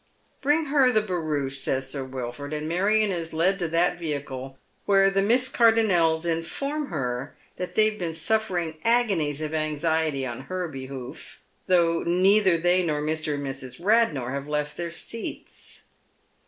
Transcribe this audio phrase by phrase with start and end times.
[0.41, 3.99] "Bring h ij ■■ the barouche," says Sir Wilford, and Marion is led to that
[3.99, 4.55] vemde,
[4.87, 10.41] where the Miss Cardonnels inform ker that they have been sufEering agonies of anxiety on
[10.49, 11.37] her behoof,
[11.67, 13.33] though neither they nor Mrs.
[13.35, 15.83] and Miss Eadnor have left their seats.